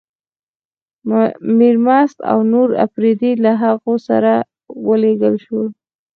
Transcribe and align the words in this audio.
میرمست 1.57 2.17
او 2.31 2.39
نور 2.51 2.69
اپرېدي 2.85 3.31
له 3.43 3.51
هغوی 3.63 3.97
سره 4.07 4.33
ولېږل 4.87 5.35
شول. 5.45 5.67